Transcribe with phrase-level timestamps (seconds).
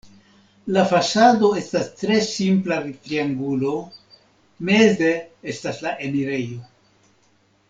[0.75, 3.75] La fasado estas tre simpla triangulo,
[4.71, 5.13] meze
[5.55, 6.61] estas la enirejo.